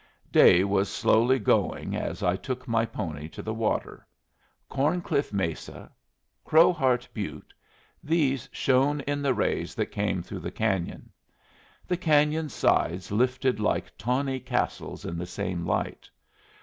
[0.31, 4.03] Day was slowly going as I took my pony to the water.
[4.67, 5.91] Corncliff Mesa,
[6.43, 7.53] Crowheart Butte,
[8.03, 11.11] these shone in the rays that came through the canyon.
[11.87, 16.09] The canyon's sides lifted like tawny castles in the same light.